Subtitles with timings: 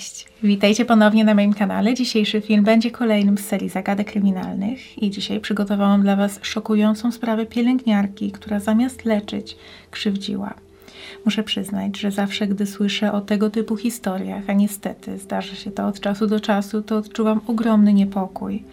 [0.00, 1.94] Cześć, witajcie ponownie na moim kanale.
[1.94, 7.46] Dzisiejszy film będzie kolejnym z serii zagadek kryminalnych i dzisiaj przygotowałam dla Was szokującą sprawę
[7.46, 9.56] pielęgniarki, która zamiast leczyć,
[9.90, 10.54] krzywdziła.
[11.24, 15.86] Muszę przyznać, że zawsze, gdy słyszę o tego typu historiach, a niestety zdarza się to
[15.86, 18.64] od czasu do czasu, to odczuwam ogromny niepokój.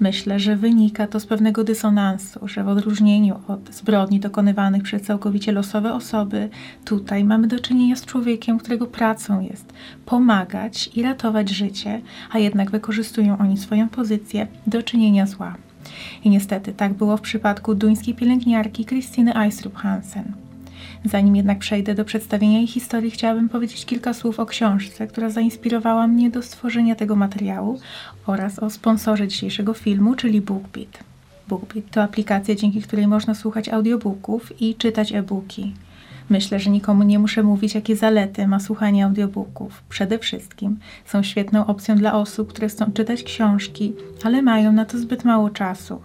[0.00, 5.52] Myślę, że wynika to z pewnego dysonansu, że w odróżnieniu od zbrodni dokonywanych przez całkowicie
[5.52, 6.48] losowe osoby,
[6.84, 9.72] tutaj mamy do czynienia z człowiekiem, którego pracą jest
[10.06, 15.56] pomagać i ratować życie, a jednak wykorzystują oni swoją pozycję do czynienia zła.
[16.24, 20.41] I niestety tak było w przypadku duńskiej pielęgniarki Krystyny Eistrup Hansen.
[21.04, 26.06] Zanim jednak przejdę do przedstawienia jej historii, chciałabym powiedzieć kilka słów o książce, która zainspirowała
[26.06, 27.80] mnie do stworzenia tego materiału
[28.26, 30.98] oraz o sponsorze dzisiejszego filmu, czyli BookBeat.
[31.48, 35.74] BookBeat to aplikacja, dzięki której można słuchać audiobooków i czytać e-booki.
[36.30, 39.82] Myślę, że nikomu nie muszę mówić, jakie zalety ma słuchanie audiobooków.
[39.88, 43.92] Przede wszystkim są świetną opcją dla osób, które chcą czytać książki,
[44.24, 46.00] ale mają na to zbyt mało czasu.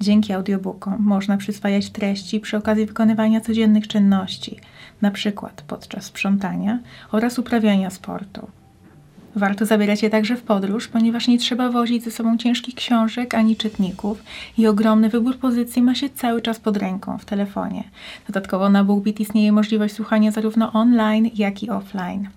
[0.00, 4.56] Dzięki audiobookom można przyswajać treści przy okazji wykonywania codziennych czynności,
[5.02, 5.32] np.
[5.66, 6.78] podczas sprzątania
[7.12, 8.59] oraz uprawiania sportu.
[9.36, 13.56] Warto zabierać je także w podróż, ponieważ nie trzeba wozić ze sobą ciężkich książek ani
[13.56, 14.22] czytników
[14.58, 17.84] i ogromny wybór pozycji ma się cały czas pod ręką w telefonie.
[18.26, 22.28] Dodatkowo na BookBeat istnieje możliwość słuchania zarówno online, jak i offline.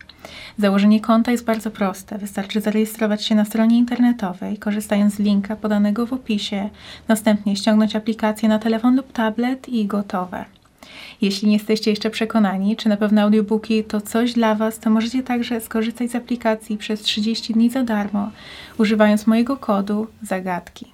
[0.58, 2.18] Założenie konta jest bardzo proste.
[2.18, 6.70] Wystarczy zarejestrować się na stronie internetowej, korzystając z linka podanego w opisie,
[7.08, 10.46] następnie ściągnąć aplikację na telefon lub tablet i gotowe.
[11.22, 15.24] Jeśli nie jesteście jeszcze przekonani, czy na pewno audiobooki to coś dla Was, to możecie
[15.24, 18.32] także skorzystać z aplikacji przez 30 dni za darmo,
[18.78, 20.86] używając mojego kodu zagadki.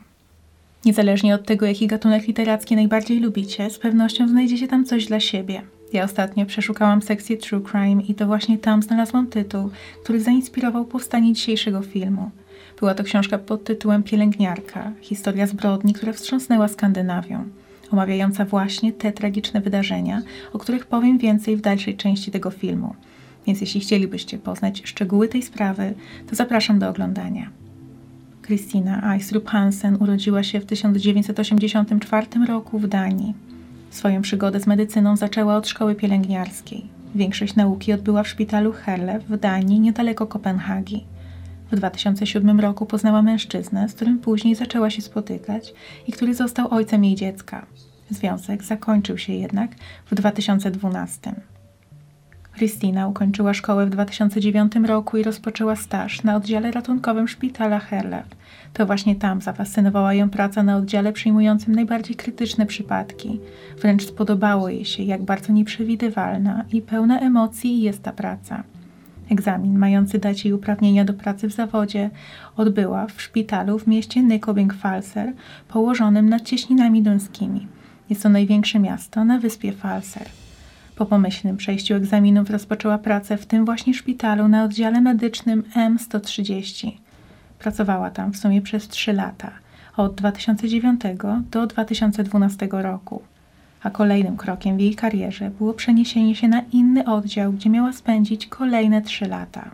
[0.85, 5.61] Niezależnie od tego, jaki gatunek literacki najbardziej lubicie, z pewnością znajdziecie tam coś dla siebie.
[5.93, 9.69] Ja ostatnio przeszukałam sekcję True Crime i to właśnie tam znalazłam tytuł,
[10.03, 12.31] który zainspirował powstanie dzisiejszego filmu.
[12.79, 17.43] Była to książka pod tytułem Pielęgniarka historia zbrodni, która wstrząsnęła Skandynawią,
[17.91, 20.21] omawiająca właśnie te tragiczne wydarzenia,
[20.53, 22.95] o których powiem więcej w dalszej części tego filmu.
[23.47, 25.93] Więc jeśli chcielibyście poznać szczegóły tej sprawy,
[26.29, 27.49] to zapraszam do oglądania.
[28.45, 33.33] Christina Eisrup Hansen urodziła się w 1984 roku w Danii.
[33.89, 36.85] Swoją przygodę z medycyną zaczęła od szkoły pielęgniarskiej.
[37.15, 41.03] Większość nauki odbyła w szpitalu Herlev w Danii, niedaleko Kopenhagi.
[41.71, 45.73] W 2007 roku poznała mężczyznę, z którym później zaczęła się spotykać
[46.07, 47.65] i który został ojcem jej dziecka.
[48.09, 49.71] Związek zakończył się jednak
[50.05, 51.35] w 2012.
[52.57, 58.25] Christina ukończyła szkołę w 2009 roku i rozpoczęła staż na oddziale ratunkowym szpitala Herlev.
[58.73, 63.39] To właśnie tam zafascynowała ją praca na oddziale przyjmującym najbardziej krytyczne przypadki.
[63.81, 68.63] Wręcz spodobało jej się, jak bardzo nieprzewidywalna i pełna emocji jest ta praca.
[69.31, 72.09] Egzamin mający dać jej uprawnienia do pracy w zawodzie
[72.57, 75.31] odbyła w szpitalu w mieście Nykobing-Falser,
[75.67, 77.67] położonym nad cieśninami duńskimi.
[78.09, 80.25] Jest to największe miasto na wyspie Falser.
[80.95, 86.91] Po pomyślnym przejściu egzaminów rozpoczęła pracę w tym właśnie szpitalu na oddziale medycznym M130.
[87.59, 89.51] Pracowała tam w sumie przez 3 lata,
[89.97, 91.01] od 2009
[91.51, 93.21] do 2012 roku.
[93.83, 98.47] A kolejnym krokiem w jej karierze było przeniesienie się na inny oddział, gdzie miała spędzić
[98.47, 99.71] kolejne 3 lata.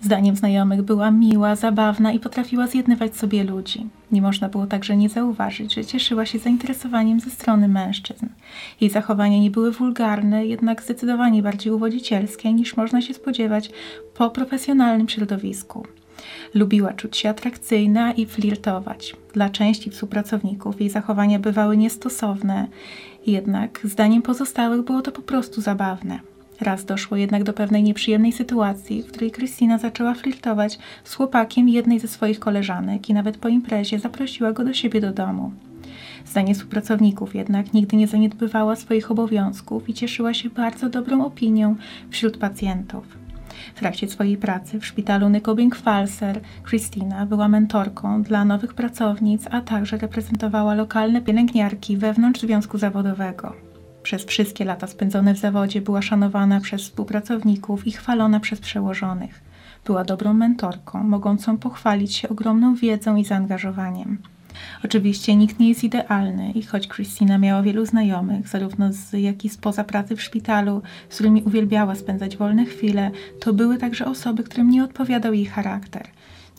[0.00, 3.86] Zdaniem znajomych była miła, zabawna i potrafiła zjednywać sobie ludzi.
[4.12, 8.26] Nie można było także nie zauważyć, że cieszyła się zainteresowaniem ze strony mężczyzn.
[8.80, 13.70] Jej zachowania nie były wulgarne, jednak zdecydowanie bardziej uwodzicielskie niż można się spodziewać
[14.14, 15.86] po profesjonalnym środowisku.
[16.54, 19.16] Lubiła czuć się atrakcyjna i flirtować.
[19.32, 22.66] Dla części współpracowników jej zachowania bywały niestosowne,
[23.26, 26.20] jednak zdaniem pozostałych było to po prostu zabawne.
[26.60, 32.00] Raz doszło jednak do pewnej nieprzyjemnej sytuacji, w której Krystyna zaczęła flirtować z chłopakiem jednej
[32.00, 35.52] ze swoich koleżanek i nawet po imprezie zaprosiła go do siebie do domu.
[36.26, 41.76] Zdanie współpracowników jednak nigdy nie zaniedbywała swoich obowiązków i cieszyła się bardzo dobrą opinią
[42.10, 43.25] wśród pacjentów.
[43.74, 49.98] W trakcie swojej pracy w szpitalu Nykobing-Falser Christina była mentorką dla nowych pracownic, a także
[49.98, 53.52] reprezentowała lokalne pielęgniarki wewnątrz związku zawodowego.
[54.02, 59.42] Przez wszystkie lata spędzone w zawodzie była szanowana przez współpracowników i chwalona przez przełożonych.
[59.84, 64.18] Była dobrą mentorką, mogącą pochwalić się ogromną wiedzą i zaangażowaniem.
[64.84, 69.48] Oczywiście nikt nie jest idealny i choć Christina miała wielu znajomych, zarówno z jak i
[69.48, 73.10] spoza pracy w szpitalu, z którymi uwielbiała spędzać wolne chwile,
[73.40, 76.08] to były także osoby, którym nie odpowiadał jej charakter.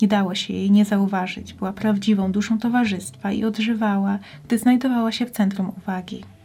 [0.02, 5.26] Nie dało się jej nie zauważyć, była prawdziwą duszą towarzystwa i odżywała, gdy znajdowała się
[5.26, 6.37] w centrum uwagi.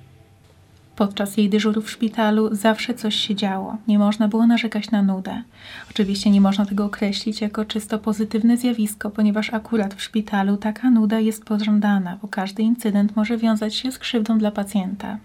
[1.03, 3.77] Podczas jej dyżurów w szpitalu zawsze coś się działo.
[3.89, 5.43] Nie można było narzekać na nudę.
[5.91, 11.21] Oczywiście nie można tego określić jako czysto pozytywne zjawisko, ponieważ akurat w szpitalu taka nuda
[11.21, 15.19] jest pożądana, bo każdy incydent może wiązać się z krzywdą dla pacjenta.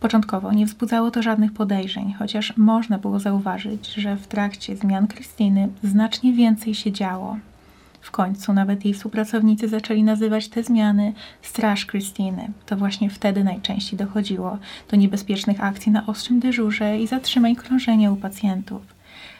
[0.00, 5.68] Początkowo nie wzbudzało to żadnych podejrzeń, chociaż można było zauważyć, że w trakcie zmian Krystyny
[5.82, 7.36] znacznie więcej się działo.
[8.08, 11.12] W końcu nawet jej współpracownicy zaczęli nazywać te zmiany
[11.42, 12.48] Straż Krystyny.
[12.66, 14.58] To właśnie wtedy najczęściej dochodziło
[14.90, 18.82] do niebezpiecznych akcji na ostrym dyżurze i zatrzymań krążenia u pacjentów.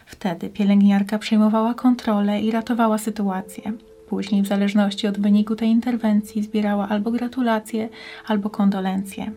[0.07, 3.73] Wtedy pielęgniarka przejmowała kontrolę i ratowała sytuację.
[4.09, 7.89] Później, w zależności od wyniku tej interwencji, zbierała albo gratulacje,
[8.27, 9.31] albo kondolencje.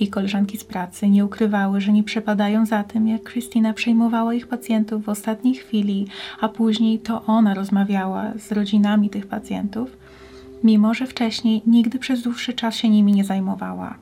[0.00, 4.46] Jej koleżanki z pracy nie ukrywały, że nie przepadają za tym, jak Christina przejmowała ich
[4.46, 6.06] pacjentów w ostatniej chwili,
[6.40, 9.96] a później to ona rozmawiała z rodzinami tych pacjentów,
[10.64, 13.94] mimo że wcześniej nigdy przez dłuższy czas się nimi nie zajmowała.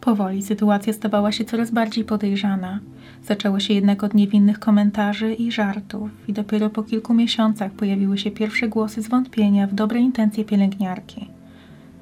[0.00, 2.80] Powoli sytuacja stawała się coraz bardziej podejrzana.
[3.24, 8.30] Zaczęło się jednak od niewinnych komentarzy i żartów, i dopiero po kilku miesiącach pojawiły się
[8.30, 11.35] pierwsze głosy zwątpienia w dobre intencje pielęgniarki.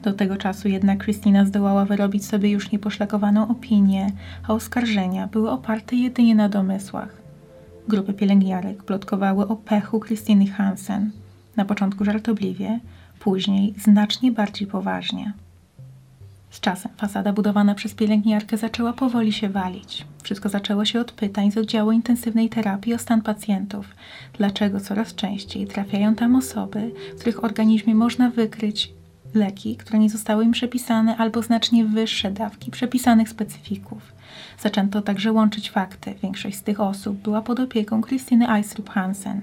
[0.04, 4.10] Do tego czasu jednak Krystyna zdołała wyrobić sobie już nieposzlakowaną opinię,
[4.48, 7.16] a oskarżenia były oparte jedynie na domysłach.
[7.88, 11.10] Grupy pielęgniarek plotkowały o pechu Krystyny Hansen.
[11.56, 12.80] Na początku żartobliwie,
[13.20, 15.32] później znacznie bardziej poważnie.
[16.50, 20.06] Z czasem fasada budowana przez pielęgniarkę zaczęła powoli się walić.
[20.22, 23.86] Wszystko zaczęło się od pytań z oddziału intensywnej terapii o stan pacjentów.
[24.38, 28.92] Dlaczego coraz częściej trafiają tam osoby, których organizmie można wykryć
[29.34, 34.12] leki, które nie zostały im przepisane, albo znacznie wyższe dawki przepisanych specyfików.
[34.58, 36.14] Zaczęto także łączyć fakty.
[36.22, 39.40] Większość z tych osób była pod opieką Krystyny Eisrup Hansen.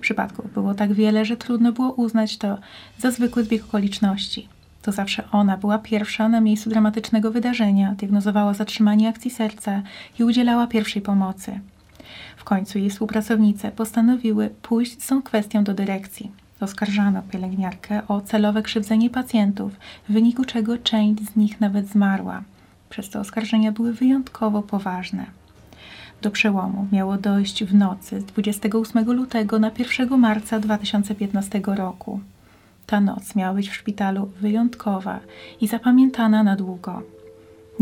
[0.00, 2.58] Przypadków było tak wiele, że trudno było uznać to
[2.98, 4.48] za zwykły zbieg okoliczności.
[4.82, 9.82] To zawsze ona była pierwsza na miejscu dramatycznego wydarzenia, diagnozowała zatrzymanie akcji serca
[10.18, 11.60] i udzielała pierwszej pomocy.
[12.36, 16.41] W końcu jej współpracownice postanowiły pójść z tą kwestią do dyrekcji.
[16.62, 19.72] Oskarżano pielęgniarkę o celowe krzywdzenie pacjentów,
[20.08, 22.42] w wyniku czego część z nich nawet zmarła.
[22.90, 25.26] Przez to oskarżenia były wyjątkowo poważne.
[26.22, 32.20] Do przełomu miało dojść w nocy z 28 lutego na 1 marca 2015 roku.
[32.86, 35.20] Ta noc miała być w szpitalu wyjątkowa
[35.60, 37.02] i zapamiętana na długo.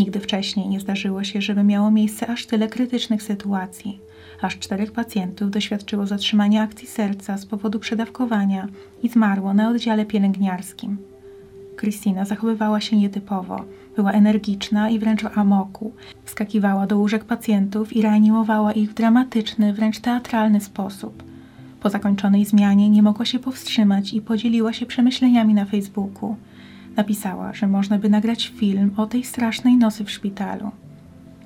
[0.00, 3.98] Nigdy wcześniej nie zdarzyło się, żeby miało miejsce aż tyle krytycznych sytuacji.
[4.42, 8.68] Aż czterech pacjentów doświadczyło zatrzymania akcji serca z powodu przedawkowania
[9.02, 10.96] i zmarło na oddziale pielęgniarskim.
[11.76, 13.64] Krystyna zachowywała się nietypowo.
[13.96, 15.92] Była energiczna i wręcz w amoku.
[16.24, 21.22] Wskakiwała do łóżek pacjentów i reanimowała ich w dramatyczny, wręcz teatralny sposób.
[21.80, 26.36] Po zakończonej zmianie nie mogła się powstrzymać i podzieliła się przemyśleniami na Facebooku.
[26.96, 30.70] Napisała, że można by nagrać film o tej strasznej nocy w szpitalu.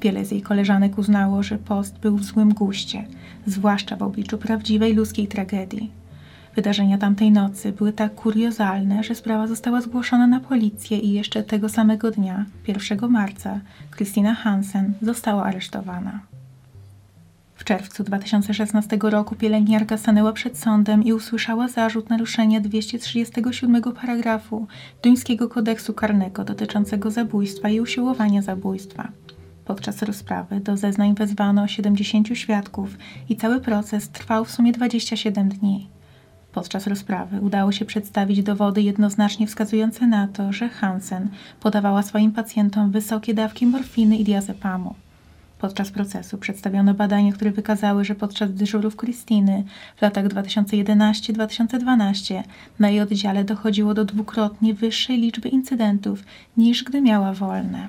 [0.00, 3.04] Wiele z jej koleżanek uznało, że post był w złym guście,
[3.46, 5.90] zwłaszcza w obliczu prawdziwej ludzkiej tragedii.
[6.56, 11.68] Wydarzenia tamtej nocy były tak kuriozalne, że sprawa została zgłoszona na policję i jeszcze tego
[11.68, 13.60] samego dnia, 1 marca,
[13.96, 16.33] Christina Hansen została aresztowana.
[17.64, 24.66] W czerwcu 2016 roku pielęgniarka stanęła przed sądem i usłyszała zarzut naruszenia 237 paragrafu
[25.02, 29.08] duńskiego kodeksu karnego dotyczącego zabójstwa i usiłowania zabójstwa.
[29.64, 35.88] Podczas rozprawy do zeznań wezwano 70 świadków i cały proces trwał w sumie 27 dni.
[36.52, 41.28] Podczas rozprawy udało się przedstawić dowody jednoznacznie wskazujące na to, że Hansen
[41.60, 44.94] podawała swoim pacjentom wysokie dawki morfiny i diazepamu.
[45.58, 49.64] Podczas procesu przedstawiono badania, które wykazały, że podczas dyżurów Krystyny
[49.96, 52.42] w latach 2011-2012
[52.78, 56.24] na jej oddziale dochodziło do dwukrotnie wyższej liczby incydentów
[56.56, 57.88] niż gdy miała wolne.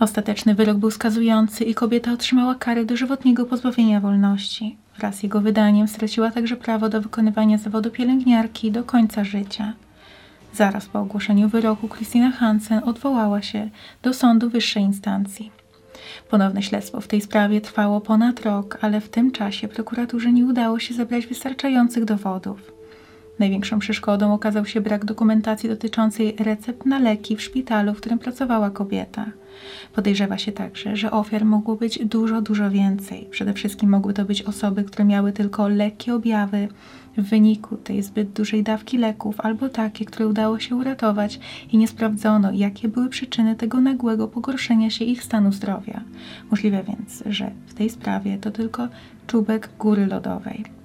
[0.00, 4.76] Ostateczny wyrok był skazujący i kobieta otrzymała karę dożywotniego pozbawienia wolności.
[4.98, 9.72] Wraz z jego wydaniem straciła także prawo do wykonywania zawodu pielęgniarki do końca życia.
[10.54, 13.70] Zaraz po ogłoszeniu wyroku Christina Hansen odwołała się
[14.02, 15.59] do sądu wyższej instancji.
[16.30, 20.78] Ponowne śledztwo w tej sprawie trwało ponad rok, ale w tym czasie prokuraturze nie udało
[20.78, 22.79] się zebrać wystarczających dowodów.
[23.40, 28.70] Największą przeszkodą okazał się brak dokumentacji dotyczącej recept na leki w szpitalu, w którym pracowała
[28.70, 29.26] kobieta.
[29.94, 33.26] Podejrzewa się także, że ofiar mogło być dużo, dużo więcej.
[33.30, 36.68] Przede wszystkim mogły to być osoby, które miały tylko lekkie objawy
[37.16, 41.40] w wyniku tej zbyt dużej dawki leków, albo takie, które udało się uratować
[41.72, 46.00] i nie sprawdzono, jakie były przyczyny tego nagłego pogorszenia się ich stanu zdrowia.
[46.50, 48.88] Możliwe więc, że w tej sprawie to tylko
[49.26, 50.79] czubek góry lodowej.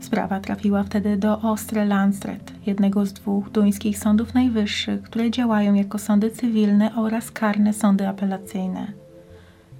[0.00, 5.98] Sprawa trafiła wtedy do Ostre Landstret, jednego z dwóch duńskich sądów najwyższych, które działają jako
[5.98, 8.92] sądy cywilne oraz karne sądy apelacyjne.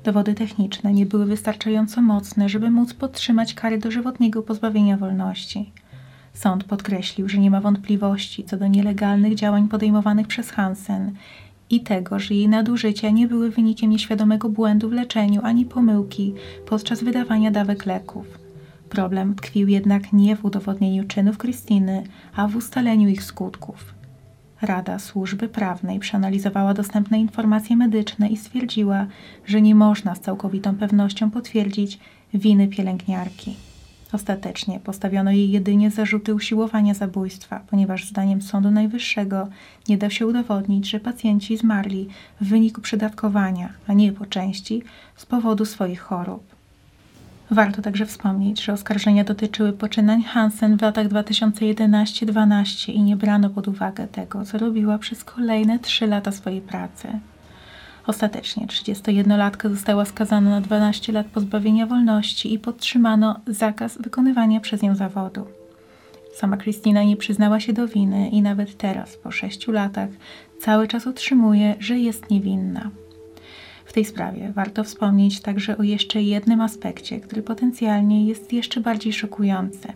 [0.04, 5.72] Dowody techniczne nie były wystarczająco mocne, żeby móc podtrzymać kary dożywotniego pozbawienia wolności.
[6.34, 11.12] Sąd podkreślił, że nie ma wątpliwości co do nielegalnych działań podejmowanych przez Hansen
[11.70, 16.34] i tego, że jej nadużycia nie były wynikiem nieświadomego błędu w leczeniu ani pomyłki
[16.66, 18.39] podczas wydawania dawek leków.
[18.90, 22.02] Problem tkwił jednak nie w udowodnieniu czynów Krystyny,
[22.36, 23.94] a w ustaleniu ich skutków.
[24.62, 29.06] Rada Służby Prawnej przeanalizowała dostępne informacje medyczne i stwierdziła,
[29.46, 31.98] że nie można z całkowitą pewnością potwierdzić
[32.34, 33.56] winy pielęgniarki.
[34.12, 39.48] Ostatecznie postawiono jej jedynie zarzuty usiłowania zabójstwa, ponieważ zdaniem Sądu Najwyższego
[39.88, 42.08] nie da się udowodnić, że pacjenci zmarli
[42.40, 44.82] w wyniku przedawkowania, a nie po części
[45.16, 46.59] z powodu swoich chorób.
[47.50, 53.68] Warto także wspomnieć, że oskarżenia dotyczyły poczynań Hansen w latach 2011-12 i nie brano pod
[53.68, 57.08] uwagę tego, co robiła przez kolejne trzy lata swojej pracy.
[58.06, 64.94] Ostatecznie 31-latka została skazana na 12 lat pozbawienia wolności i podtrzymano zakaz wykonywania przez nią
[64.94, 65.46] zawodu.
[66.34, 70.10] Sama Kristina nie przyznała się do winy i nawet teraz, po sześciu latach,
[70.60, 72.90] cały czas utrzymuje, że jest niewinna.
[73.90, 79.12] W tej sprawie warto wspomnieć także o jeszcze jednym aspekcie, który potencjalnie jest jeszcze bardziej
[79.12, 79.88] szokujący.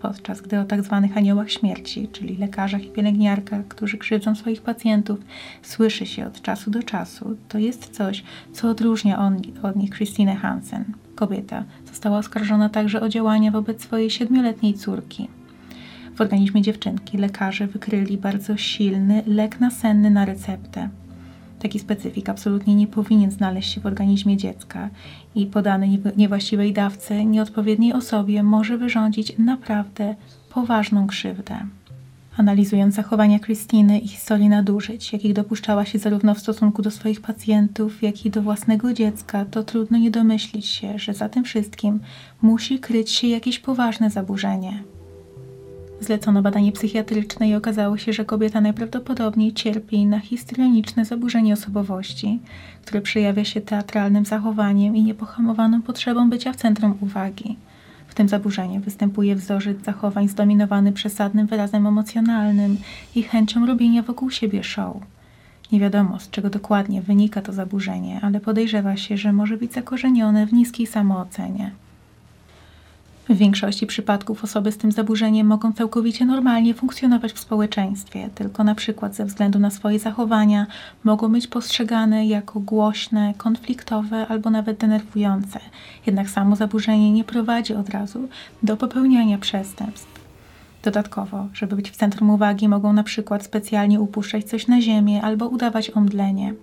[0.00, 1.00] Podczas gdy o tzw.
[1.02, 5.18] Tak aniołach śmierci, czyli lekarzach i pielęgniarkach, którzy krzywdzą swoich pacjentów,
[5.62, 10.36] słyszy się od czasu do czasu, to jest coś, co odróżnia on, od nich Christine
[10.36, 10.84] Hansen.
[11.14, 15.28] Kobieta została oskarżona także o działania wobec swojej siedmioletniej córki.
[16.14, 20.88] W organizmie dziewczynki lekarze wykryli bardzo silny lek nasenny na receptę.
[21.60, 24.90] Taki specyfik absolutnie nie powinien znaleźć się w organizmie dziecka
[25.34, 30.14] i podany niewłaściwej dawce, nieodpowiedniej osobie może wyrządzić naprawdę
[30.50, 31.56] poważną krzywdę.
[32.36, 38.02] Analizując zachowania Krystyny i historię nadużyć, jakich dopuszczała się zarówno w stosunku do swoich pacjentów,
[38.02, 42.00] jak i do własnego dziecka, to trudno nie domyślić się, że za tym wszystkim
[42.42, 44.82] musi kryć się jakieś poważne zaburzenie.
[46.00, 52.38] Zlecono badanie psychiatryczne i okazało się, że kobieta najprawdopodobniej cierpi na histrioniczne zaburzenie osobowości,
[52.84, 57.56] które przejawia się teatralnym zachowaniem i niepohamowaną potrzebą bycia w centrum uwagi.
[58.08, 62.76] W tym zaburzeniu występuje wzorzec zachowań zdominowany przesadnym wyrazem emocjonalnym
[63.14, 64.96] i chęcią robienia wokół siebie show.
[65.72, 70.46] Nie wiadomo, z czego dokładnie wynika to zaburzenie, ale podejrzewa się, że może być zakorzenione
[70.46, 71.70] w niskiej samoocenie.
[73.30, 78.74] W większości przypadków osoby z tym zaburzeniem mogą całkowicie normalnie funkcjonować w społeczeństwie, tylko na
[78.74, 80.66] przykład ze względu na swoje zachowania
[81.04, 85.60] mogą być postrzegane jako głośne, konfliktowe albo nawet denerwujące.
[86.06, 88.28] Jednak samo zaburzenie nie prowadzi od razu
[88.62, 90.20] do popełniania przestępstw.
[90.82, 95.48] Dodatkowo, żeby być w centrum uwagi, mogą na przykład specjalnie upuszczać coś na ziemię albo
[95.48, 96.54] udawać omdlenie.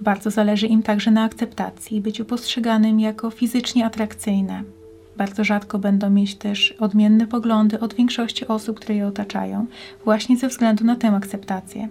[0.00, 4.79] Bardzo zależy im także na akceptacji byciu postrzeganym jako fizycznie atrakcyjne.
[5.20, 9.66] Bardzo rzadko będą mieć też odmienne poglądy od większości osób, które je otaczają,
[10.04, 11.88] właśnie ze względu na tę akceptację.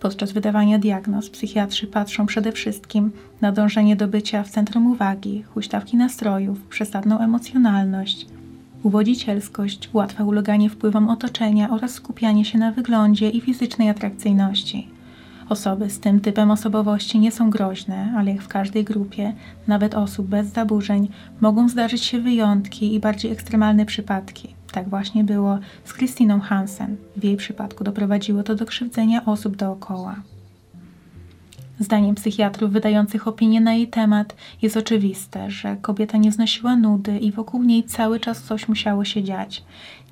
[0.00, 5.96] Podczas wydawania diagnoz psychiatrzy patrzą przede wszystkim na dążenie do bycia w centrum uwagi, huśtawki
[5.96, 8.26] nastrojów, przesadną emocjonalność,
[8.82, 14.93] uwodzicielskość, łatwe uleganie wpływom otoczenia oraz skupianie się na wyglądzie i fizycznej atrakcyjności.
[15.48, 19.32] Osoby z tym typem osobowości nie są groźne, ale jak w każdej grupie,
[19.66, 21.08] nawet osób bez zaburzeń,
[21.40, 24.54] mogą zdarzyć się wyjątki i bardziej ekstremalne przypadki.
[24.72, 26.96] Tak właśnie było z Christiną Hansen.
[27.16, 30.16] W jej przypadku doprowadziło to do krzywdzenia osób dookoła.
[31.80, 37.32] Zdaniem psychiatrów wydających opinie na jej temat jest oczywiste, że kobieta nie znosiła nudy i
[37.32, 39.64] wokół niej cały czas coś musiało się dziać.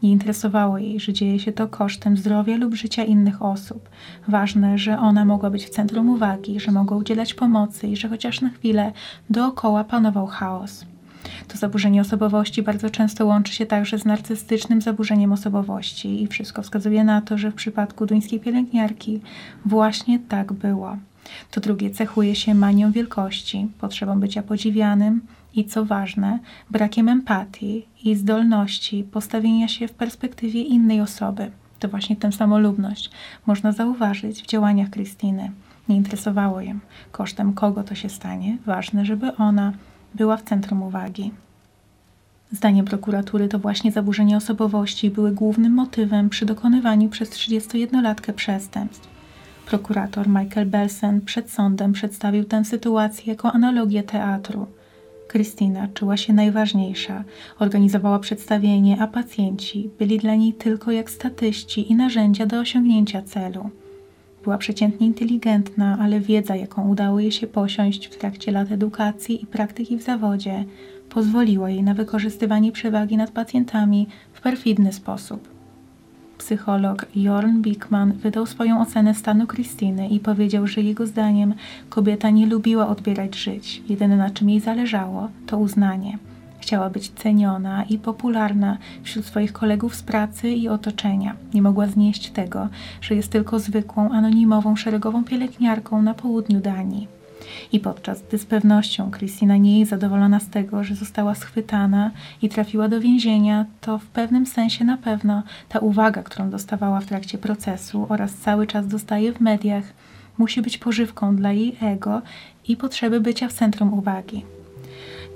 [0.02, 3.88] Nie interesowało jej, że dzieje się to kosztem zdrowia lub życia innych osób.
[4.28, 8.40] Ważne, że ona mogła być w centrum uwagi, że mogła udzielać pomocy i że chociaż
[8.40, 8.92] na chwilę
[9.30, 10.84] dookoła panował chaos.
[11.48, 17.04] To zaburzenie osobowości bardzo często łączy się także z narcystycznym zaburzeniem osobowości i wszystko wskazuje
[17.04, 19.20] na to, że w przypadku duńskiej pielęgniarki
[19.64, 20.96] właśnie tak było.
[21.50, 25.20] To drugie cechuje się manią wielkości, potrzebą bycia podziwianym
[25.54, 26.38] i co ważne,
[26.70, 31.50] brakiem empatii i zdolności postawienia się w perspektywie innej osoby.
[31.78, 33.10] To właśnie tę samolubność
[33.46, 35.50] można zauważyć w działaniach Krystyny.
[35.88, 36.78] Nie interesowało ją,
[37.12, 38.58] kosztem kogo to się stanie.
[38.66, 39.72] Ważne, żeby ona
[40.14, 41.30] była w centrum uwagi.
[42.52, 49.11] Zdaniem prokuratury to właśnie zaburzenia osobowości były głównym motywem przy dokonywaniu przez 31-latkę przestępstw.
[49.66, 54.66] Prokurator Michael Belsen przed sądem przedstawił tę sytuację jako analogię teatru.
[55.28, 57.24] Krystyna czuła się najważniejsza,
[57.58, 63.70] organizowała przedstawienie, a pacjenci byli dla niej tylko jak statyści i narzędzia do osiągnięcia celu.
[64.44, 69.46] Była przeciętnie inteligentna, ale wiedza, jaką udało jej się posiąść w trakcie lat edukacji i
[69.46, 70.64] praktyki w zawodzie,
[71.08, 75.51] pozwoliła jej na wykorzystywanie przewagi nad pacjentami w perfidny sposób.
[76.42, 81.54] Psycholog Jorn Bickman wydał swoją ocenę stanu Krystyny i powiedział, że jego zdaniem
[81.88, 83.82] kobieta nie lubiła odbierać żyć.
[83.88, 86.18] Jedyne na czym jej zależało to uznanie.
[86.60, 91.36] Chciała być ceniona i popularna wśród swoich kolegów z pracy i otoczenia.
[91.54, 92.68] Nie mogła znieść tego,
[93.00, 97.21] że jest tylko zwykłą, anonimową, szeregową pielęgniarką na południu Danii.
[97.72, 102.10] I podczas gdy z pewnością Krystyna nie jest zadowolona z tego, że została schwytana
[102.42, 107.06] i trafiła do więzienia, to w pewnym sensie na pewno ta uwaga, którą dostawała w
[107.06, 109.84] trakcie procesu oraz cały czas dostaje w mediach,
[110.38, 112.22] musi być pożywką dla jej ego
[112.68, 114.44] i potrzeby bycia w centrum uwagi.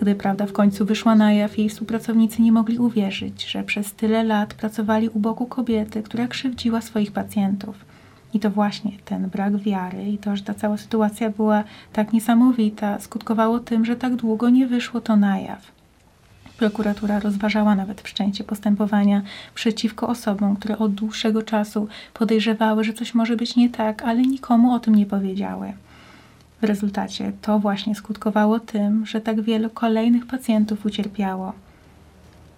[0.01, 4.25] Gdy prawda w końcu wyszła na jaw, jej współpracownicy nie mogli uwierzyć, że przez tyle
[4.25, 7.96] lat pracowali u boku kobiety, która krzywdziła swoich pacjentów.
[8.37, 13.01] I to właśnie ten brak wiary i to, że ta cała sytuacja była tak niesamowita,
[13.01, 15.73] skutkowało tym, że tak długo nie wyszło to na jaw.
[16.59, 19.23] Prokuratura rozważała nawet wszczęcie postępowania
[19.55, 24.75] przeciwko osobom, które od dłuższego czasu podejrzewały, że coś może być nie tak, ale nikomu
[24.75, 25.73] o tym nie powiedziały.
[26.61, 31.53] W rezultacie to właśnie skutkowało tym, że tak wielu kolejnych pacjentów ucierpiało.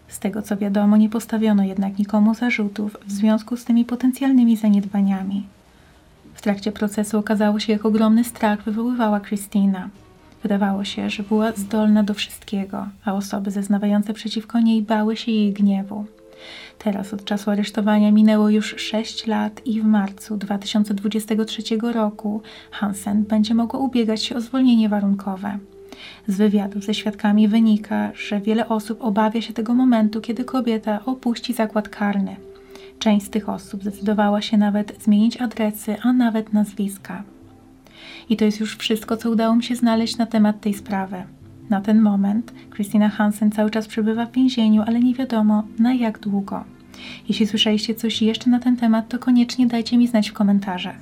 [0.09, 5.47] Z tego co wiadomo, nie postawiono jednak nikomu zarzutów w związku z tymi potencjalnymi zaniedbaniami.
[6.39, 9.89] W trakcie procesu okazało się, jak ogromny strach wywoływała Christina.
[10.43, 15.53] Wydawało się, że była zdolna do wszystkiego, a osoby zeznawające przeciwko niej bały się jej
[15.53, 16.05] gniewu.
[16.79, 23.55] Teraz od czasu aresztowania minęło już 6 lat i w marcu 2023 roku Hansen będzie
[23.55, 25.59] mogła ubiegać się o zwolnienie warunkowe.
[26.29, 31.55] Z wywiadów ze świadkami wynika, że wiele osób obawia się tego momentu, kiedy kobieta opuści
[31.55, 32.37] zakład karny.
[32.99, 37.23] Część z tych osób zdecydowała się nawet zmienić adresy, a nawet nazwiska.
[38.29, 41.23] I to jest już wszystko, co udało mi się znaleźć na temat tej sprawy.
[41.71, 46.19] Na ten moment Christina Hansen cały czas przebywa w więzieniu, ale nie wiadomo na jak
[46.19, 46.65] długo.
[47.29, 50.99] Jeśli słyszeliście coś jeszcze na ten temat, to koniecznie dajcie mi znać w komentarzach.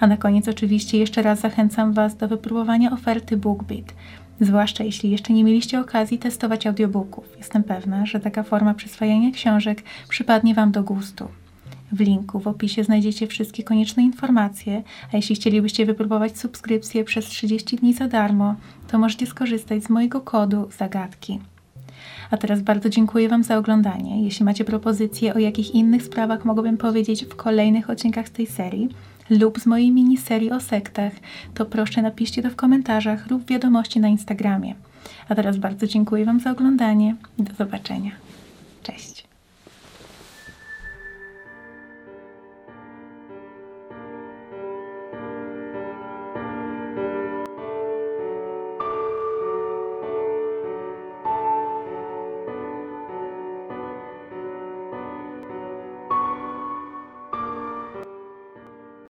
[0.00, 3.94] A na koniec oczywiście jeszcze raz zachęcam Was do wypróbowania oferty BookBeat.
[4.40, 7.24] Zwłaszcza jeśli jeszcze nie mieliście okazji testować audiobooków.
[7.38, 11.28] Jestem pewna, że taka forma przyswajania książek przypadnie Wam do gustu.
[11.92, 17.76] W linku w opisie znajdziecie wszystkie konieczne informacje, a jeśli chcielibyście wypróbować subskrypcję przez 30
[17.76, 18.54] dni za darmo,
[18.88, 21.40] to możecie skorzystać z mojego kodu zagadki.
[22.30, 24.24] A teraz bardzo dziękuję Wam za oglądanie.
[24.24, 28.88] Jeśli macie propozycje, o jakich innych sprawach mogłabym powiedzieć w kolejnych odcinkach z tej serii
[29.30, 31.12] lub z mojej miniserii o sektach,
[31.54, 34.74] to proszę napiszcie to w komentarzach lub wiadomości na Instagramie.
[35.28, 38.23] A teraz bardzo dziękuję Wam za oglądanie do zobaczenia.